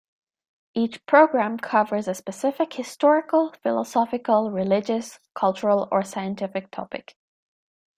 Each 0.73 1.05
programme 1.05 1.59
covers 1.59 2.07
a 2.07 2.15
specific 2.15 2.73
historical, 2.73 3.53
philosophical, 3.61 4.49
religious, 4.49 5.19
cultural 5.35 5.87
or 5.91 6.01
scientific 6.01 6.71
topic. 6.71 7.15